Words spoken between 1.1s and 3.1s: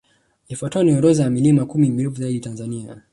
ya milima kumi mirefu zaidi Tanzania